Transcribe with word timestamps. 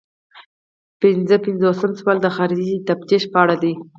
پنځه 1.01 1.35
پنځوسم 1.45 1.91
سوال 1.99 2.17
د 2.21 2.27
خارجي 2.35 2.73
تفتیش 2.89 3.23
په 3.31 3.37
اړه 3.43 3.55
دی. 3.63 3.73